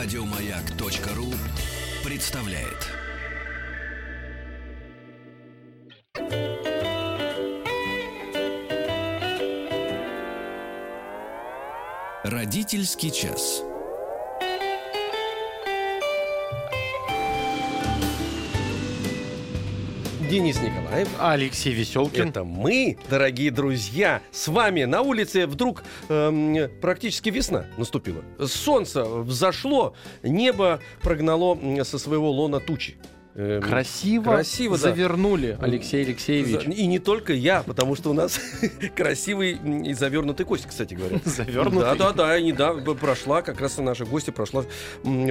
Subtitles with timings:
[0.00, 1.34] Радиомаяк.ру
[2.08, 2.86] представляет.
[12.22, 13.64] Родительский час.
[20.28, 21.08] Денис Николаев.
[21.18, 22.28] Алексей Веселкин.
[22.28, 28.22] Это мы, дорогие друзья, с вами на улице вдруг эм, практически весна наступила.
[28.44, 32.98] Солнце взошло, небо прогнало со своего лона тучи.
[33.40, 34.82] Эм, Красиво, красиво, да.
[34.90, 36.64] завернули, Алексей Алексеевич.
[36.64, 38.40] За- И не только я, потому что у нас
[38.96, 39.52] красивый
[39.84, 41.20] и завернутый кость, кстати говоря.
[41.24, 41.80] Завернутый?
[41.82, 44.64] Да, да, да, и недавно прошла, как раз наша гостья прошла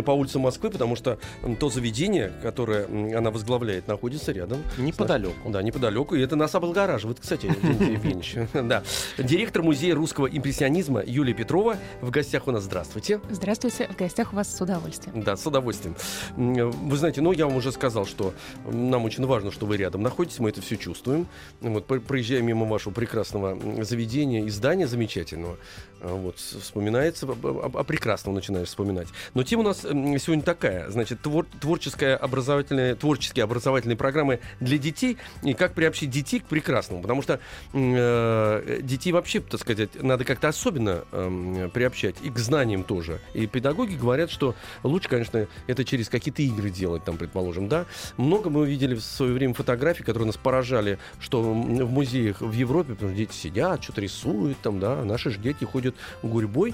[0.06, 1.20] по улице Москвы, потому что
[1.60, 2.86] то заведение, которое
[3.18, 4.64] она возглавляет, находится рядом.
[4.78, 5.50] Неподалеку.
[5.50, 6.16] Да, неподалеку.
[6.16, 8.36] И это нас облагораживает, кстати, Евгеньевич.
[8.54, 8.84] Да.
[9.18, 12.64] Директор музея русского импрессионизма Юлия Петрова в гостях у нас.
[12.64, 13.20] Здравствуйте.
[13.30, 15.24] Здравствуйте, в гостях у вас с удовольствием.
[15.24, 15.98] Да, с удовольствием.
[16.38, 18.34] Вы знаете, ну, я вам уже сказал, что
[18.65, 21.27] нам очень важно, что вы рядом находитесь, мы это все чувствуем.
[21.62, 25.57] Вот, про- проезжая мимо вашего прекрасного заведения и здания замечательного,
[26.01, 29.07] а, вот, вспоминается, об- об- о прекрасном начинаешь вспоминать.
[29.34, 35.18] Но тема у нас сегодня такая, значит, твор- творческая образовательная, творческие образовательные программы для детей,
[35.43, 37.40] и как приобщить детей к прекрасному, потому что
[37.73, 43.20] э, детей вообще, так сказать, надо как-то особенно эм, приобщать, и к знаниям тоже.
[43.34, 47.85] И педагоги говорят, что лучше, конечно, это через какие-то игры делать, там, предположим, да.
[48.18, 52.93] Много мы увидели в свое время фотографий, которые нас поражали, что в музеях в Европе
[52.93, 56.74] потому что дети сидят, что-то рисуют, там, да, наши же дети ходят гурьбой,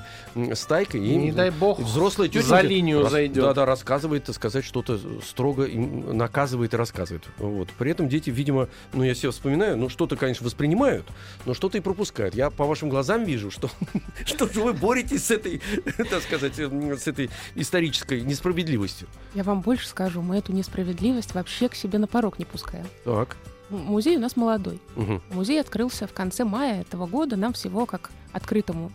[0.54, 1.06] стайкой.
[1.06, 3.44] И Не дай бог, и взрослая тетенька за линию рас- зайдет.
[3.44, 7.24] Да, да, рассказывает, так сказать, что-то строго им наказывает и рассказывает.
[7.38, 7.70] Вот.
[7.78, 11.06] При этом дети, видимо, ну, я себя вспоминаю, ну, что-то, конечно, воспринимают,
[11.46, 12.36] но что-то и пропускают.
[12.36, 13.70] Я по вашим глазам вижу, что,
[14.26, 15.62] что вы боретесь с этой,
[16.10, 19.08] так сказать, с этой исторической несправедливостью.
[19.34, 22.88] Я вам больше скажу, мы эту несправедливость вообще к себе на порог не пускаем.
[23.04, 23.36] Так.
[23.70, 24.80] Музей у нас молодой.
[24.96, 25.22] Мгм.
[25.32, 28.92] Музей открылся в конце мая этого года, нам всего как открытому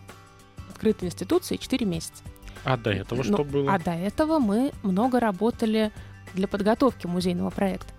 [0.69, 2.23] открытой институции 4 месяца.
[2.63, 3.73] А до этого Ну, что было?
[3.73, 5.91] А до этого мы много работали
[6.33, 7.93] для подготовки музейного проекта.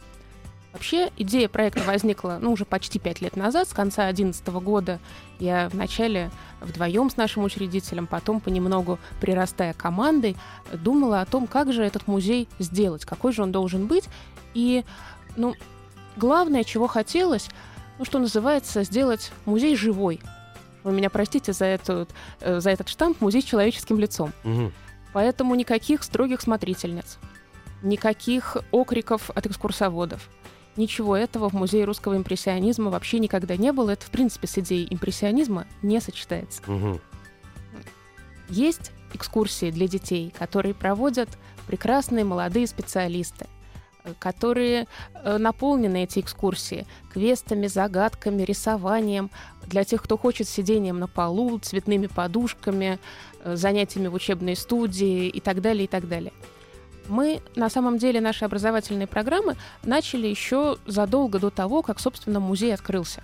[0.73, 5.01] Вообще, идея проекта возникла ну, уже почти пять лет назад, с конца 2011 года.
[5.41, 10.37] Я вначале вдвоем с нашим учредителем, потом понемногу прирастая командой,
[10.73, 14.05] думала о том, как же этот музей сделать, какой же он должен быть.
[14.55, 14.85] И
[15.37, 15.55] ну,
[16.17, 17.49] главное, чего хотелось,
[17.99, 20.21] ну, что называется, сделать музей живой.
[20.85, 22.07] Вы меня простите за, эту,
[22.41, 24.33] э, за этот штамп «музей с человеческим лицом».
[24.45, 24.73] Мгм.
[25.13, 27.19] Поэтому никаких строгих смотрительниц,
[27.83, 30.29] никаких окриков от экскурсоводов.
[30.77, 33.91] Ничего этого в Музее русского импрессионизма вообще никогда не было.
[33.91, 36.63] Это, в принципе, с идеей импрессионизма не сочетается.
[36.67, 37.01] Мгм.
[38.49, 41.29] Есть экскурсии для детей, которые проводят
[41.67, 43.47] прекрасные молодые специалисты,
[44.05, 49.31] э, которые э, наполнены эти экскурсии квестами, загадками, рисованием.
[49.67, 52.99] Для тех, кто хочет сидением на полу, цветными подушками,
[53.45, 56.33] э, занятиями в учебной студии и так далее, и так далее.
[57.11, 62.73] Мы, на самом деле, наши образовательные программы начали еще задолго до того, как, собственно, музей
[62.73, 63.21] открылся.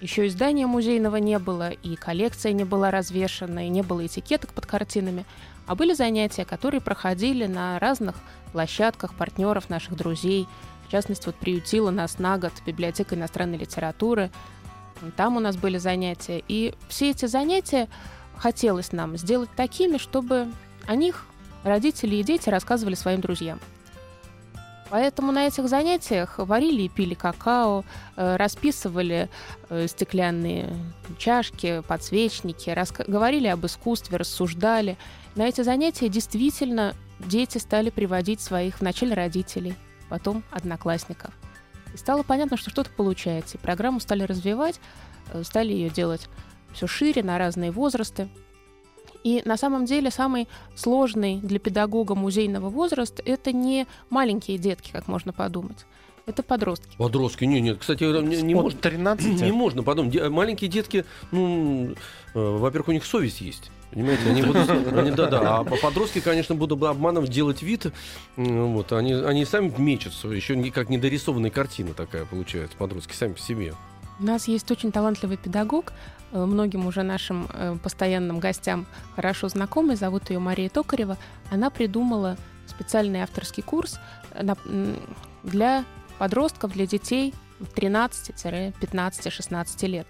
[0.00, 4.54] Еще и здания музейного не было, и коллекция не была развешена, и не было этикеток
[4.54, 5.26] под картинами.
[5.66, 8.16] А были занятия, которые проходили на разных
[8.52, 10.48] площадках партнеров наших друзей.
[10.88, 14.30] В частности, вот приютила нас на год библиотека иностранной литературы.
[15.16, 16.42] Там у нас были занятия.
[16.48, 17.88] И все эти занятия
[18.38, 20.48] хотелось нам сделать такими, чтобы
[20.86, 21.26] о них
[21.66, 23.60] родители и дети рассказывали своим друзьям.
[24.88, 27.84] Поэтому на этих занятиях варили и пили какао,
[28.16, 29.28] э, расписывали
[29.68, 30.72] э, стеклянные
[31.18, 32.74] чашки, подсвечники,
[33.08, 34.96] говорили об искусстве, рассуждали.
[35.34, 39.74] На эти занятия действительно дети стали приводить своих вначале родителей,
[40.08, 41.34] потом одноклассников.
[41.92, 43.56] И стало понятно, что что-то получается.
[43.56, 44.78] И программу стали развивать,
[45.32, 46.28] э, стали ее делать
[46.72, 48.28] все шире, на разные возрасты.
[49.26, 50.46] И на самом деле самый
[50.76, 55.84] сложный для педагога музейного возраст это не маленькие детки, как можно подумать.
[56.26, 56.96] Это подростки.
[56.96, 58.78] Подростки, нет, нет, кстати, не, не можно.
[58.78, 59.40] 13?
[59.42, 60.12] Не можно подумать.
[60.12, 61.94] Де- Маленькие детки, ну,
[62.34, 63.72] э, во-первых, у них совесть есть.
[63.90, 67.92] Понимаете, они будут, они, да, да, а по- подростки, конечно, будут обманывать, делать вид,
[68.36, 73.74] вот, они, они сами мечутся, еще как недорисованная картина такая получается, подростки сами по себе.
[74.18, 75.92] У нас есть очень талантливый педагог,
[76.32, 81.16] многим уже нашим э, постоянным гостям хорошо знакомый, зовут ее Мария Токарева.
[81.50, 82.36] Она придумала
[82.66, 83.98] специальный авторский курс
[84.32, 84.44] э,
[85.42, 85.84] для
[86.18, 90.06] подростков, для детей 13-15-16 лет.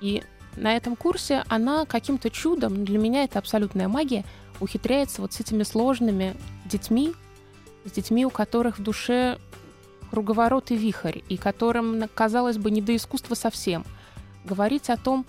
[0.00, 0.22] И
[0.56, 4.24] на этом курсе она каким-то чудом, для меня это абсолютная магия,
[4.60, 7.12] ухитряется вот с этими сложными детьми,
[7.84, 9.38] с детьми, у которых в душе
[10.10, 13.84] круговорот и вихрь, и которым, казалось бы, не до искусства совсем,
[14.44, 15.26] говорить о том,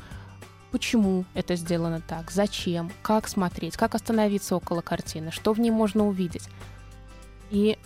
[0.72, 6.08] почему это сделано так, зачем, как смотреть, как остановиться около картины, что в ней можно
[6.08, 6.50] увидеть.
[7.50, 7.78] И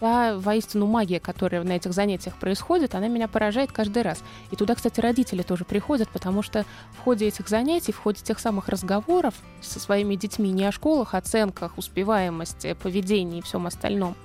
[0.00, 4.24] та воистину магия, которая на этих занятиях происходит, она меня поражает каждый раз.
[4.50, 8.40] И туда, кстати, родители тоже приходят, потому что в ходе этих занятий, в ходе тех
[8.40, 14.16] самых разговоров со своими детьми не о школах, оценках, успеваемости, поведении и всем остальном,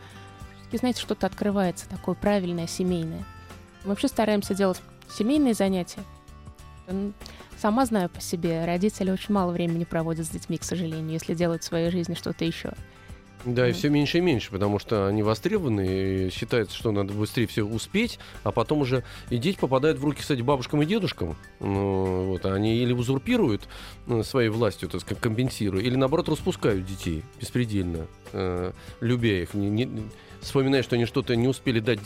[0.71, 3.24] и знаете, что-то открывается такое правильное, семейное.
[3.83, 6.04] Мы вообще стараемся делать семейные занятия.
[7.57, 11.63] Сама знаю по себе, родители очень мало времени проводят с детьми, к сожалению, если делают
[11.63, 12.73] в своей жизни что-то еще.
[13.45, 17.45] Да, и все меньше и меньше, потому что они востребованы, и считается, что надо быстрее
[17.45, 21.36] все успеть, а потом уже и дети попадают в руки, кстати, бабушкам и дедушкам.
[21.59, 23.68] Ну, вот, они или узурпируют
[24.07, 29.69] ну, своей властью, так сказать, компенсируя, или наоборот распускают детей беспредельно, э, любя их, не,
[29.69, 30.09] не,
[30.42, 32.00] вспоминая, что они что-то не успели дать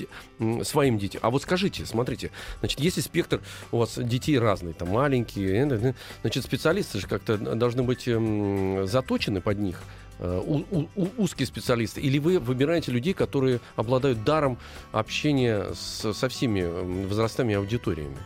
[0.63, 1.21] своим детям.
[1.23, 3.41] А вот скажите, смотрите, значит, если спектр
[3.71, 8.87] у вас детей разный, там маленькие, э, э, значит, специалисты же как-то должны быть эм,
[8.87, 9.81] заточены под них.
[10.19, 14.57] Э, у, у, узкие специалисты, или вы выбираете людей, которые обладают даром
[14.91, 18.17] общения с, со всеми возрастами и аудиториями?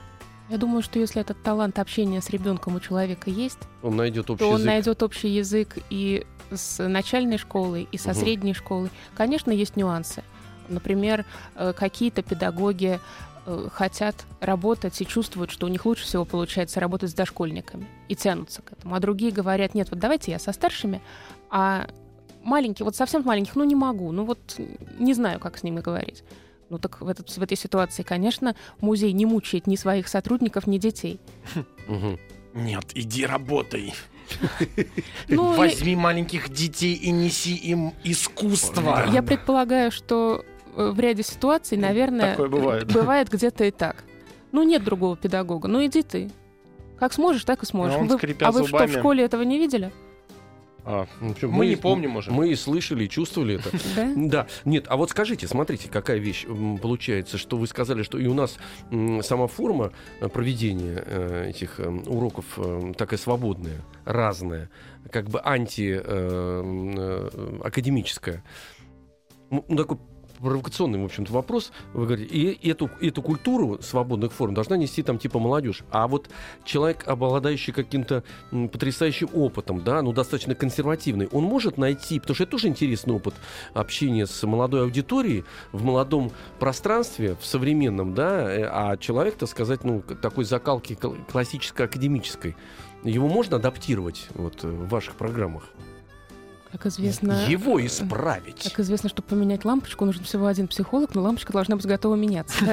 [0.50, 4.40] Я думаю, что если этот талант общения с ребенком у человека есть, он найдет общий
[4.40, 4.60] то язык.
[4.60, 8.20] он найдет общий язык и с начальной школой, и со угу.
[8.20, 8.90] средней школой.
[9.16, 10.24] Конечно, есть нюансы.
[10.70, 11.26] Например,
[11.56, 13.00] э, какие-то педагоги
[13.46, 18.16] э, хотят работать и чувствуют, что у них лучше всего получается работать с дошкольниками и
[18.16, 18.96] тянутся к этому.
[18.96, 21.02] А другие говорят, нет, вот давайте я со старшими,
[21.50, 21.88] а
[22.44, 24.60] маленькие, вот совсем маленьких, ну не могу, ну вот
[25.00, 26.24] не знаю, как с ними говорить.
[26.70, 30.78] Ну так в, этот, в этой ситуации, конечно, музей не мучает ни своих сотрудников, ни
[30.78, 31.20] детей.
[32.54, 33.94] Нет, иди работай.
[35.28, 39.06] Ну, Возьми маленьких детей и неси им искусство.
[39.12, 42.94] Я предполагаю, что в ряде ситуаций, наверное, Такое бывает.
[42.94, 44.04] бывает где-то и так.
[44.52, 46.32] Ну, нет другого педагога, ну иди ты.
[47.00, 47.96] Как сможешь, так и сможешь.
[47.96, 49.92] А, вы, а вы что, в школе этого не видели?
[50.86, 52.30] А, ну, мы, мы не помним уже.
[52.32, 53.70] Мы и слышали, и чувствовали это.
[53.96, 54.12] Да?
[54.16, 54.48] Да.
[54.66, 56.46] Нет, а вот скажите, смотрите, какая вещь
[56.82, 58.58] получается, что вы сказали, что и у нас
[59.22, 62.60] сама форма э, проведения э, этих э, уроков
[62.98, 64.70] такая свободная, разная,
[65.10, 68.44] как бы антиакадемическая.
[69.50, 69.98] Ну, такой
[70.40, 71.72] провокационный, в общем-то, вопрос.
[71.94, 75.84] Вы говорите, и эту, эту культуру свободных форм должна нести там типа молодежь.
[75.92, 76.30] А вот
[76.66, 82.52] человек, обладающий каким-то потрясающим опытом, да, ну, достаточно консервативный, он может найти, потому что это
[82.52, 83.34] тоже интересный опыт
[83.74, 89.84] общения с молодой аудиторией в молодом пространстве, в современном, да, э, а человек, так сказать,
[89.84, 90.98] ну, такой закалки
[91.32, 92.56] классической, академической,
[93.04, 95.64] его можно адаптировать вот в ваших программах?
[96.74, 97.46] Как известно...
[97.48, 98.64] Его исправить.
[98.64, 102.66] Как известно, чтобы поменять лампочку, нужен всего один психолог, но лампочка должна быть готова меняться.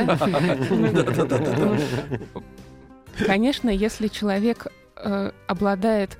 [3.27, 6.17] Конечно, если человек э, обладает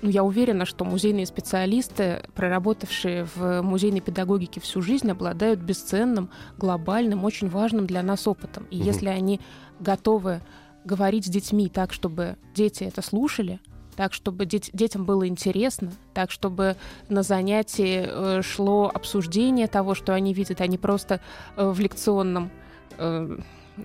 [0.00, 7.24] ну, я уверена, что музейные специалисты, проработавшие в музейной педагогике всю жизнь, обладают бесценным, глобальным,
[7.24, 8.66] очень важным для нас опытом.
[8.70, 8.84] И угу.
[8.84, 9.40] если они
[9.80, 10.40] готовы
[10.84, 13.58] говорить с детьми так, чтобы дети это слушали,
[13.96, 16.76] так, чтобы дет- детям было интересно, так, чтобы
[17.08, 21.20] на занятии э, шло обсуждение того, что они видят, а не просто
[21.56, 22.50] э, в лекционном
[22.98, 23.38] э,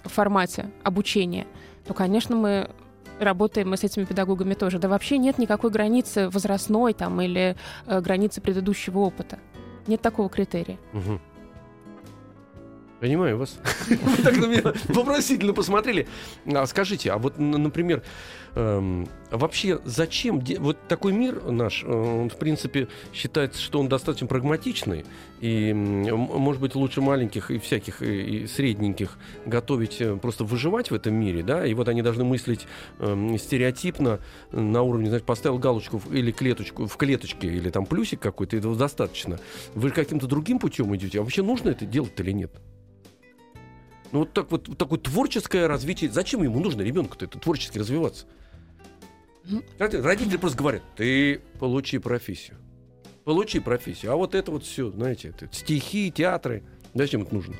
[0.03, 1.47] формате обучения,
[1.85, 2.69] то, конечно, мы
[3.19, 4.79] работаем мы с этими педагогами тоже.
[4.79, 7.55] Да вообще нет никакой границы возрастной там или
[7.85, 9.39] э, границы предыдущего опыта.
[9.87, 10.77] Нет такого критерия.
[10.93, 11.19] Угу.
[12.99, 13.57] Понимаю вас.
[13.87, 16.07] Вы так на меня вопросительно посмотрели.
[16.45, 18.03] А, скажите, а вот, например,
[18.55, 20.43] эм, вообще зачем...
[20.59, 25.05] Вот такой мир наш, э, он, в принципе, считается, что он достаточно прагматичный.
[25.39, 31.13] И, может быть, лучше маленьких и всяких, и средненьких готовить, э, просто выживать в этом
[31.13, 31.65] мире, да?
[31.65, 32.67] И вот они должны мыслить
[32.99, 34.19] эм, стереотипно
[34.51, 39.39] на уровне, знаешь, поставил галочку или клеточку, в клеточке, или там плюсик какой-то, этого достаточно.
[39.73, 41.19] Вы каким-то другим путем идете.
[41.19, 42.51] А вообще нужно это делать или нет?
[44.11, 46.09] Ну вот так вот такое творческое развитие.
[46.09, 48.25] Зачем ему нужно ребенку-то это творчески развиваться?
[49.45, 49.63] Ну.
[49.77, 52.57] Родители просто говорят: ты получи профессию.
[53.23, 54.11] Получи профессию.
[54.11, 56.63] А вот это вот все, знаете, это стихи, театры.
[56.93, 57.55] Зачем это нужно?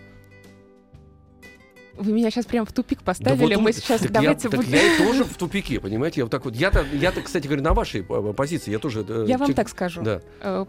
[2.00, 3.38] Вы меня сейчас прям в тупик поставили.
[3.38, 4.72] Да вот, Мы сейчас так давайте я, будем...
[4.72, 6.22] так я тоже в тупике, понимаете?
[6.22, 6.56] Я вот так вот.
[6.56, 8.72] Я-то, я-то, кстати говоря, на вашей э, позиции.
[8.72, 9.06] Я тоже.
[9.08, 10.02] Э, я вам так скажу.
[10.02, 10.22] Да.
[10.40, 10.66] Э,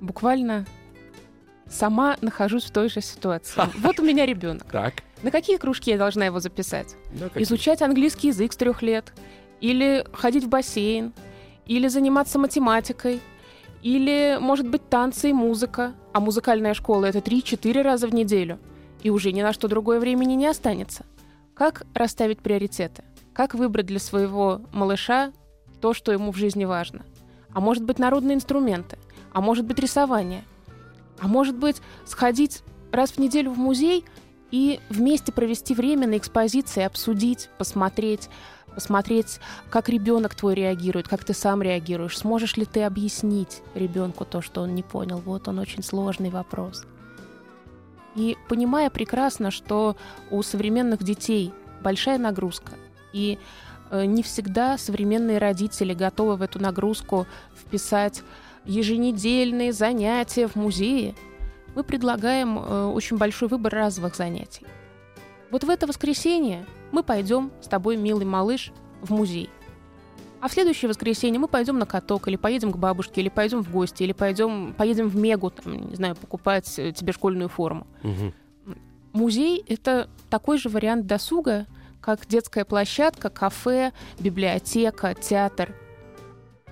[0.00, 0.66] буквально
[1.68, 3.60] сама нахожусь в той же ситуации.
[3.78, 4.64] Вот у меня ребенок.
[4.72, 5.02] Так.
[5.22, 6.96] На какие кружки я должна его записать?
[7.12, 9.12] Да, Изучать английский язык с трех лет,
[9.60, 11.12] или ходить в бассейн,
[11.66, 13.20] или заниматься математикой,
[13.82, 18.60] Или, может быть, танцы и музыка, а музыкальная школа— это 3-4 раза в неделю,
[19.02, 21.04] и уже ни на что другое времени не останется.
[21.54, 23.02] Как расставить приоритеты?
[23.32, 25.32] Как выбрать для своего малыша
[25.80, 27.02] то, что ему в жизни важно?
[27.52, 28.98] А может быть, народные инструменты?
[29.32, 30.44] А может быть, рисование?
[31.18, 32.62] А может быть, сходить
[32.92, 34.04] раз в неделю в музей
[34.52, 38.28] и вместе провести время на экспозиции, обсудить, посмотреть,
[38.74, 39.40] посмотреть,
[39.70, 44.60] как ребенок твой реагирует, как ты сам реагируешь, сможешь ли ты объяснить ребенку то, что
[44.60, 45.20] он не понял.
[45.24, 46.84] Вот он очень сложный вопрос.
[48.14, 49.96] И понимая прекрасно, что
[50.30, 52.72] у современных детей большая нагрузка,
[53.14, 53.38] и
[53.90, 57.26] э, не всегда современные родители готовы в эту нагрузку
[57.58, 58.22] вписать
[58.66, 61.14] еженедельные занятия в музее,
[61.74, 64.66] мы предлагаем э, очень большой выбор разовых занятий.
[65.50, 69.50] Вот в это воскресенье мы пойдем с тобой, милый малыш, в музей.
[70.40, 73.70] А в следующее воскресенье мы пойдем на каток, или поедем к бабушке, или пойдем в
[73.70, 77.86] гости, или пойдем, поедем в Мегу, там, не знаю, покупать э, тебе школьную форму.
[78.02, 78.74] Угу.
[79.12, 81.66] Музей— это такой же вариант досуга,
[82.00, 85.74] как детская площадка, кафе, библиотека, театр.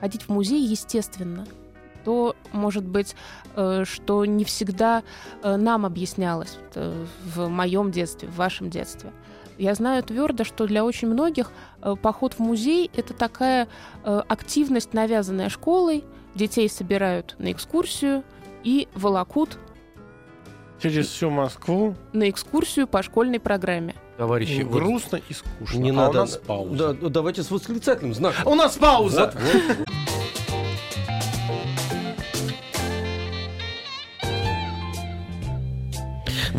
[0.01, 1.47] Ходить в музей естественно—
[2.05, 3.15] то, может быть,
[3.57, 5.03] э, что не всегда
[5.43, 9.13] э, нам объяснялось э, в моем детстве, в вашем детстве.
[9.59, 11.53] Я знаю твердо, что для очень многих
[12.01, 13.69] поход в музей— это такая
[14.03, 16.03] активность, навязанная школой.
[16.35, 18.25] Детей собирают на экскурсию
[18.65, 19.59] и волокут
[20.83, 23.95] через всю Москву на экскурсию по школьной программе.
[24.17, 25.79] Товарищи, ну, грустно и скучно.
[25.79, 26.11] Не а надо.
[26.11, 26.95] у нас пауза.
[26.95, 28.53] Да, давайте с восклицательным знаком.
[28.53, 29.33] У нас пауза.
[29.35, 29.89] Вот, вот.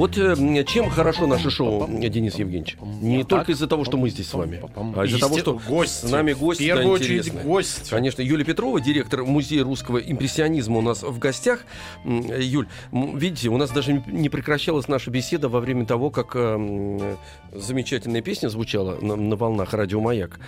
[0.01, 2.75] Вот э, чем хорошо наше шоу, Денис Евгеньевич?
[2.81, 4.59] Не только из-за того, что мы здесь с вами,
[4.95, 6.07] а из-за того, что гость.
[6.07, 6.59] с нами гость.
[6.59, 7.87] В первую очередь гость.
[7.87, 11.65] Конечно, Юлия Петрова, директор Музея русского импрессионизма у нас в гостях.
[12.03, 17.15] Юль, видите, у нас даже не прекращалась наша беседа во время того, как э,
[17.53, 20.39] замечательная песня звучала на, на волнах радио «Маяк»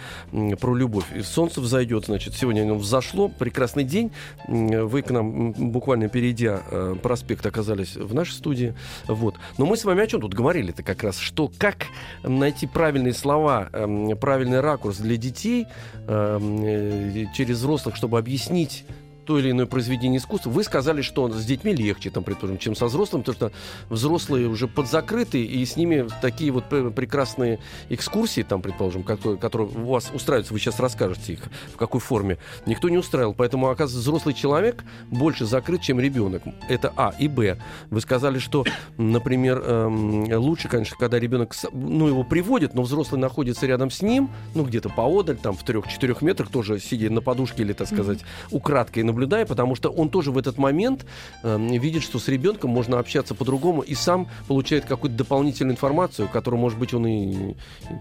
[0.59, 1.05] про любовь.
[1.23, 4.13] Солнце взойдет, значит, сегодня оно взошло, прекрасный день.
[4.47, 8.73] Вы к нам, буквально перейдя э, проспект, оказались в нашей студии.
[9.05, 9.35] Вот.
[9.57, 11.87] Но мы с вами о чем тут говорили-то как раз, что как
[12.23, 15.67] найти правильные слова, эм, правильный ракурс для детей
[16.07, 18.85] эм, э, через взрослых, чтобы объяснить
[19.25, 22.85] то или иное произведение искусства, вы сказали, что с детьми легче, там, предположим, чем со
[22.85, 23.51] взрослыми, потому что
[23.89, 29.91] взрослые уже подзакрыты, и с ними такие вот прекрасные экскурсии, там, предположим, которые, которые у
[29.91, 31.39] вас устраиваются, вы сейчас расскажете их,
[31.73, 33.33] в какой форме, никто не устраивал.
[33.33, 36.43] Поэтому, оказывается, взрослый человек больше закрыт, чем ребенок.
[36.69, 37.13] Это А.
[37.19, 37.59] И Б.
[37.89, 38.65] Вы сказали, что,
[38.97, 44.29] например, эм, лучше, конечно, когда ребенок, ну, его приводит, но взрослый находится рядом с ним,
[44.55, 48.19] ну, где-то поодаль, там, в трех-четырех метрах, тоже сидя на подушке или, так сказать,
[48.51, 51.05] украдкой наблюдая, потому что он тоже в этот момент
[51.43, 56.59] э, видит, что с ребенком можно общаться по-другому и сам получает какую-то дополнительную информацию, которую,
[56.59, 57.55] может быть, он и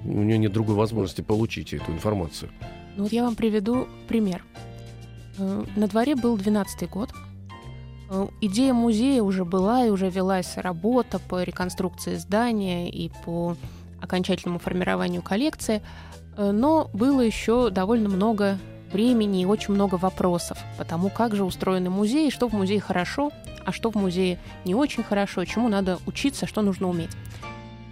[0.05, 2.51] у него нет другой возможности получить эту информацию.
[2.97, 4.45] Ну вот я вам приведу пример.
[5.39, 7.11] Э, на дворе был 12 год.
[8.11, 13.57] Э, идея музея уже была и уже велась работа по реконструкции здания и по
[14.01, 15.83] окончательному формированию коллекции,
[16.37, 18.59] э, но было еще довольно много
[18.93, 23.31] времени и очень много вопросов по тому, как же устроены музеи, что в музее хорошо,
[23.65, 27.11] а что в музее не очень хорошо, чему надо учиться, что нужно уметь.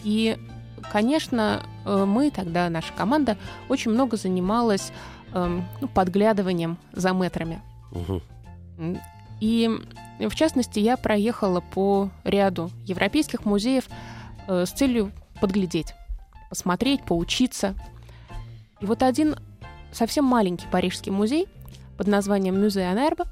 [0.03, 0.37] И,
[0.93, 3.37] конечно, э, мы тогда, наша команда,
[3.69, 4.93] очень много занималась
[5.33, 7.61] эм, ну, подглядыванием за метрами.
[7.93, 8.23] Угу.
[9.41, 9.71] И,
[10.19, 13.89] в частности, я проехала по ряду европейских музеев
[14.47, 15.95] э, с целью подглядеть,
[16.49, 17.75] посмотреть, поучиться.
[18.81, 19.37] И вот один
[19.93, 21.49] совсем маленький парижский музей
[21.97, 23.27] под названием Музей Анербо,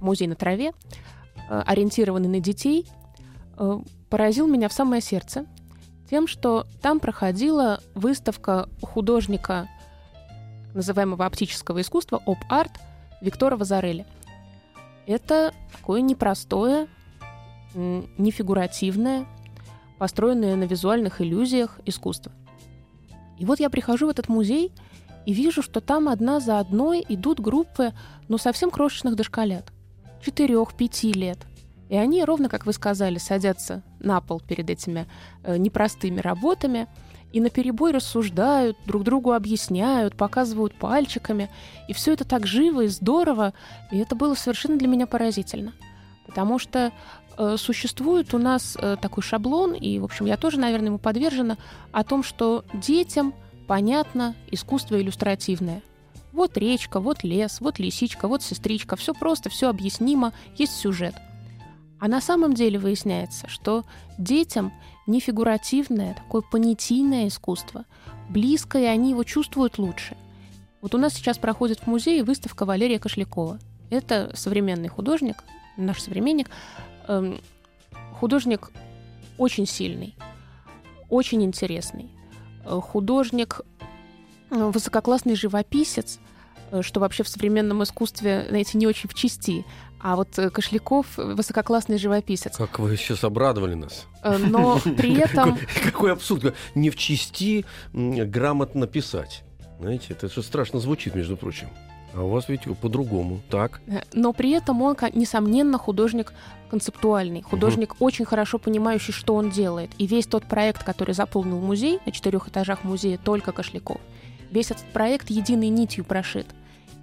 [0.00, 0.72] музей на траве,
[1.48, 2.86] э, ориентированный на детей,
[3.58, 5.46] э, поразил меня в самое сердце
[6.08, 9.68] тем, что там проходила выставка художника
[10.74, 12.72] называемого оптического искусства оп-арт
[13.20, 14.06] Виктора Вазарелли.
[15.06, 16.86] Это такое непростое,
[17.74, 19.26] не фигуративное,
[19.98, 22.32] построенное на визуальных иллюзиях искусство.
[23.38, 24.72] И вот я прихожу в этот музей–
[25.26, 27.92] и вижу, что там одна за одной идут группы,
[28.28, 29.72] ну, совсем крошечных дошколят.
[30.24, 31.38] Четырех-пяти лет.
[31.88, 35.06] И они, ровно как вы сказали, садятся на пол перед этими
[35.44, 36.88] э, непростыми работами
[37.32, 41.50] и на перебой рассуждают, друг другу объясняют, показывают пальчиками.
[41.88, 43.52] И все это так живо и здорово,
[43.90, 45.72] и это было совершенно для меня поразительно.
[46.26, 46.92] Потому что
[47.36, 51.56] э, существует у нас э, такой шаблон, и, в общем, я тоже, наверное, ему подвержена,
[51.90, 53.34] о том, что детям
[53.72, 55.80] понятно искусство иллюстративное.
[56.34, 58.96] Вот речка, вот лес, вот лисичка, вот сестричка.
[58.96, 61.14] Все просто, все объяснимо, есть сюжет.
[61.98, 63.86] А на самом деле выясняется, что
[64.18, 64.74] детям
[65.06, 67.86] не фигуративное, такое понятийное искусство
[68.28, 70.18] близкое, и они его чувствуют лучше.
[70.82, 73.58] Вот у нас сейчас проходит в музее выставка Валерия Кошлякова.
[73.88, 75.44] Это современный художник,
[75.78, 76.50] наш современник,
[77.08, 77.40] эм,
[78.20, 78.70] художник
[79.38, 80.14] очень сильный,
[81.08, 82.10] очень интересный.
[82.64, 83.60] Э, художник,
[84.50, 86.18] э, высококлассный живописец,
[86.70, 89.64] э, что вообще в современном искусстве, знаете, не очень в чести.
[90.00, 92.56] А вот Кошляков высококлассный живописец.
[92.56, 94.06] Как вы сейчас обрадовали нас.
[94.24, 95.56] Но при этом...
[95.84, 96.56] Какой абсурд.
[96.74, 99.44] Не в чести грамотно писать.
[99.78, 101.68] Знаете, это же страшно звучит, между прочим.
[102.14, 103.80] А у вас ведь по-другому, так?
[104.12, 106.32] Но при этом он, несомненно, художник
[106.70, 108.04] концептуальный, художник угу.
[108.06, 109.90] очень хорошо понимающий, что он делает.
[109.98, 114.00] И весь тот проект, который заполнил музей на четырех этажах музея только Кошляков,
[114.50, 116.46] весь этот проект единой нитью прошит.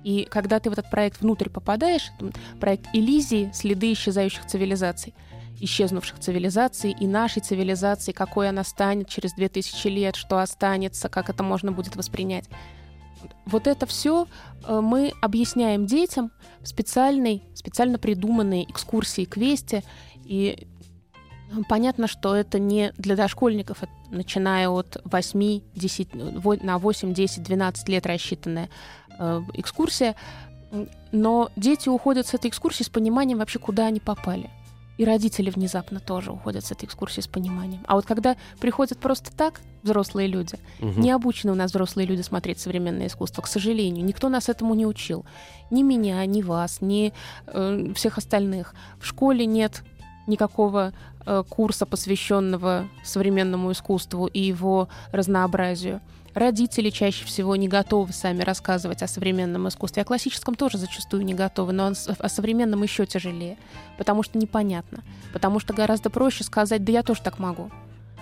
[0.03, 2.11] И когда ты в этот проект внутрь попадаешь,
[2.59, 5.13] проект Элизии, следы исчезающих цивилизаций,
[5.59, 11.43] исчезнувших цивилизаций и нашей цивилизации, какой она станет через 2000 лет, что останется, как это
[11.43, 12.45] можно будет воспринять.
[13.45, 14.27] Вот это все
[14.67, 19.83] э, мы объясняем детям в специальной, специально придуманной экскурсии квесте.
[20.25, 20.67] И
[21.67, 28.05] понятно, что это не для дошкольников, начиная от 8, 10, на 8, 10, 12 лет
[28.05, 28.69] рассчитанная
[29.17, 30.15] э, экскурсия.
[31.11, 34.49] Но дети уходят с этой экскурсии с пониманием вообще, куда они попали.
[34.99, 37.81] И родители внезапно тоже уходят с этой экскурсии с пониманием.
[37.87, 40.99] А вот когда приходят просто так взрослые люди, угу.
[40.99, 44.85] не обучены у нас взрослые люди смотреть современное искусство, к сожалению, никто нас этому не
[44.85, 45.25] учил.
[45.71, 47.13] Ни меня, ни вас, ни
[47.47, 48.75] э, всех остальных.
[48.99, 49.83] В школе нет
[50.27, 50.91] никакого
[51.49, 56.01] курса, посвященного современному искусству и его разнообразию.
[56.33, 60.03] Родители чаще всего не готовы сами рассказывать о современном искусстве.
[60.03, 63.57] О классическом тоже зачастую не готовы, но о современном еще тяжелее,
[63.97, 65.03] потому что непонятно.
[65.33, 67.71] Потому что гораздо проще сказать, да я тоже так могу.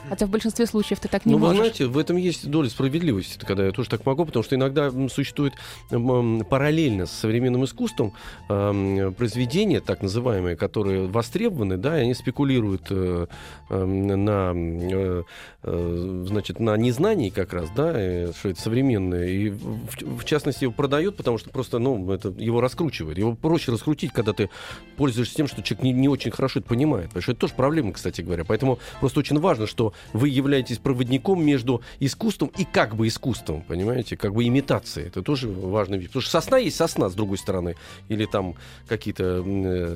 [0.10, 1.58] Хотя в большинстве случаев ты так не ну, можешь.
[1.58, 4.56] Ну, вы знаете, в этом есть доля справедливости, когда я тоже так могу, потому что
[4.56, 5.54] иногда существует
[5.90, 8.14] параллельно с современным искусством
[8.48, 13.28] произведения, так называемые, которые востребованы, да, и они спекулируют э,
[13.70, 15.24] на, э,
[15.64, 17.92] э, значит, на незнании как раз, да,
[18.34, 22.62] что это современное, и в, в частности его продают, потому что просто, ну, это его
[22.62, 23.18] раскручивает.
[23.18, 24.50] Его проще раскрутить, когда ты
[24.96, 27.08] пользуешься тем, что человек не, не очень хорошо это понимает.
[27.08, 28.44] Потому что это тоже проблема, кстати говоря.
[28.46, 34.18] Поэтому просто очень важно, что вы являетесь проводником между искусством и как бы искусством, понимаете,
[34.18, 35.08] как бы имитацией.
[35.08, 35.98] Это тоже важно.
[35.98, 37.76] Потому что сосна есть сосна, с другой стороны.
[38.10, 38.56] Или там
[38.88, 39.96] какие-то э,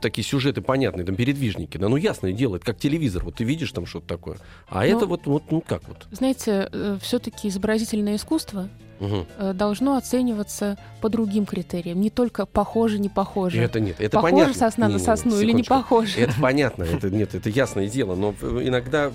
[0.00, 1.76] такие сюжеты понятные, там передвижники.
[1.76, 3.24] Да, ну ясное дело, это как телевизор.
[3.24, 4.38] Вот ты видишь там что-то такое.
[4.68, 6.06] А Но, ну, это вот, вот, ну как вот?
[6.10, 8.68] Знаете, э, все-таки изобразительное искусство
[9.00, 9.26] угу.
[9.54, 12.00] должно оцениваться по другим критериям.
[12.00, 13.60] Не только похоже, не похоже.
[13.60, 14.54] Это нет, это похоже понятно.
[14.54, 16.20] сосна не, на сосну или не похоже.
[16.20, 18.14] Это понятно, это нет, это ясное дело.
[18.14, 19.10] Но иногда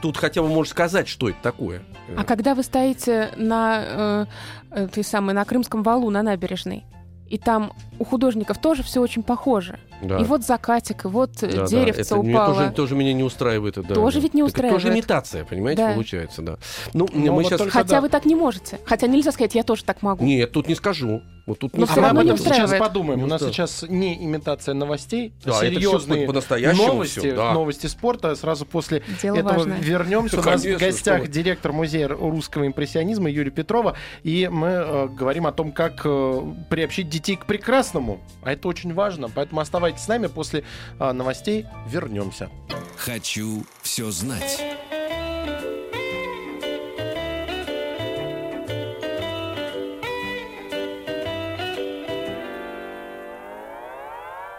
[0.00, 1.82] тут хотя бы можешь сказать, что это такое.
[2.16, 4.26] А когда вы стоите на, э,
[4.70, 6.84] э, той самой, на Крымском валу, на набережной,
[7.28, 9.78] и там у художников тоже все очень похоже.
[10.02, 10.18] Да.
[10.18, 12.02] И вот закатик, и вот э, да, деревце да.
[12.02, 12.54] это упало.
[12.54, 13.74] Тоже, тоже меня не устраивает.
[13.74, 14.22] Да, тоже да.
[14.22, 14.76] ведь не устраивает.
[14.78, 15.92] Это тоже имитация, понимаете, да.
[15.92, 16.58] получается, да.
[16.92, 17.60] Ну, Но мы вот сейчас...
[17.68, 18.00] Хотя да.
[18.00, 18.80] вы так не можете.
[18.84, 20.24] Хотя нельзя сказать, я тоже так могу.
[20.24, 21.22] Нет, тут не скажу.
[21.48, 23.22] Вот тут Но все равно об этом сейчас подумаем.
[23.22, 27.54] У нас сейчас не имитация новостей, да, а серьезные новости, все, да.
[27.54, 28.36] новости спорта.
[28.36, 29.78] Сразу после Дело этого важное.
[29.78, 30.40] вернемся.
[30.40, 33.96] У нас в гостях директор музея русского импрессионизма Юрия Петрова.
[34.24, 38.20] И мы э, говорим о том, как э, приобщить детей к прекрасному.
[38.42, 39.30] А это очень важно.
[39.34, 40.26] Поэтому оставайтесь с нами.
[40.26, 40.64] После
[40.98, 42.50] э, новостей вернемся.
[42.96, 44.60] Хочу все знать.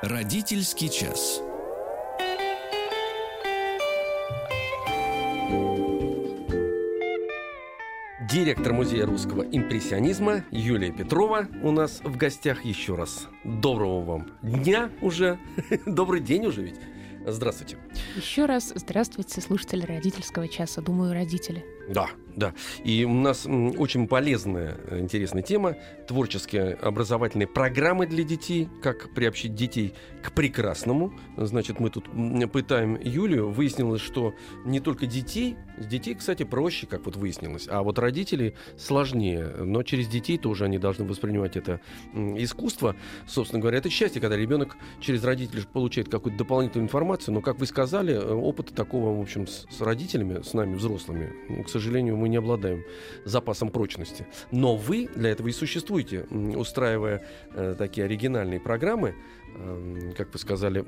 [0.01, 1.41] Родительский час.
[8.31, 13.27] Директор музея русского импрессионизма Юлия Петрова у нас в гостях еще раз.
[13.43, 15.39] Доброго вам дня уже.
[15.87, 16.75] Добрый день уже ведь.
[17.25, 17.77] Здравствуйте.
[18.15, 20.81] Еще раз здравствуйте, слушатели родительского часа.
[20.81, 21.65] Думаю, родители.
[21.89, 22.53] Да, да.
[22.83, 25.75] И у нас очень полезная, интересная тема.
[26.07, 28.69] Творческие образовательные программы для детей.
[28.81, 31.13] Как приобщить детей к прекрасному.
[31.35, 32.05] Значит, мы тут
[32.51, 33.49] пытаем Юлию.
[33.49, 34.33] Выяснилось, что
[34.65, 37.67] не только детей С детей, кстати, проще, как вот выяснилось.
[37.69, 39.47] А вот родители сложнее.
[39.59, 41.79] Но через детей тоже они должны воспринимать это
[42.13, 42.95] искусство.
[43.27, 47.33] Собственно говоря, это счастье, когда ребенок через родителей получает какую-то дополнительную информацию.
[47.33, 51.63] Но, как вы сказали, э, опыта такого, в общем, с, с родителями, с нами, взрослыми,
[51.63, 52.83] к сожалению, мы не обладаем
[53.25, 54.27] запасом прочности.
[54.51, 56.23] Но вы для этого и существуете,
[56.55, 59.15] устраивая э, такие оригинальные программы,
[60.15, 60.79] как вы сказали,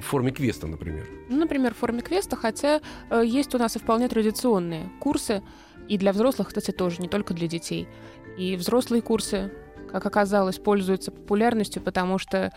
[0.00, 1.06] в форме квеста, например?
[1.28, 5.42] Ну, например, в форме квеста, хотя э, есть у нас и вполне традиционные курсы,
[5.88, 7.88] и для взрослых, кстати, тоже, не только для детей.
[8.36, 9.52] И взрослые курсы,
[9.90, 12.52] как оказалось, пользуются популярностью, потому что,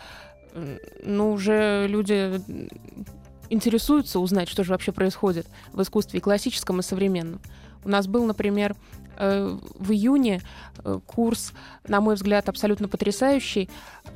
[1.04, 2.40] ну, уже люди
[3.50, 7.42] интересуются узнать, что же вообще происходит в искусстве и классическом, и современном.
[7.84, 8.76] У нас был, например,
[9.18, 10.42] в июне
[10.84, 11.54] э, курс,
[11.88, 13.70] на мой взгляд, абсолютно потрясающий,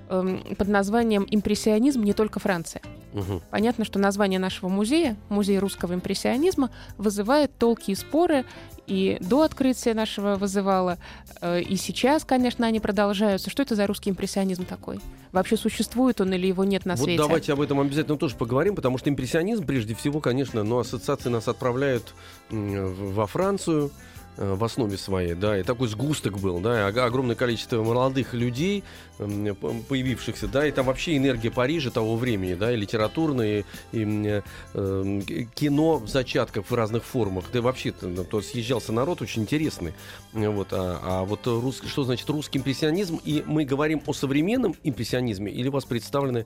[0.10, 2.81] эм, под названием «Импрессионизм не только Франция».
[3.13, 3.41] Угу.
[3.51, 8.45] Понятно, что название нашего музея, Музей русского импрессионизма, вызывает толки и споры,
[8.86, 10.97] и до открытия нашего вызывало,
[11.41, 13.49] э, и сейчас, конечно, они продолжаются.
[13.49, 14.99] Что это за русский импрессионизм такой?
[15.31, 17.21] Вообще существует он или его нет на вот свете?
[17.21, 21.47] давайте об этом обязательно тоже поговорим, потому что импрессионизм, прежде всего, конечно, но ассоциации нас
[21.47, 22.13] отправляют
[22.49, 23.91] во Францию, Э,
[24.38, 28.84] в основе своей, да, и такой сгусток был, да, огромное количество молодых людей,
[29.17, 34.41] появившихся, да, и там вообще энергия Парижа того времени, да, и литературное, и, и
[34.73, 35.21] э,
[35.56, 39.93] кино в зачатках в разных формах, да вообще то, то съезжался народ очень интересный,
[40.34, 45.52] вот, а, а вот рус, что значит русский импрессионизм, и мы говорим о современном импрессионизме,
[45.52, 46.45] или у вас представлены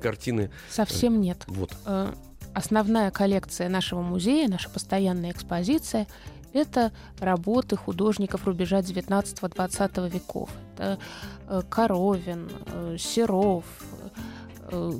[0.00, 0.50] картины?
[0.70, 1.44] Совсем нет.
[1.46, 1.72] Вот.
[1.84, 2.12] Э,
[2.54, 6.06] основная коллекция нашего музея, наша постоянная экспозиция–
[6.52, 10.50] это работы художников рубежа 19-20 веков.
[10.74, 10.98] Это
[11.48, 13.64] э, Коровин, э, Серов,
[14.70, 14.92] э,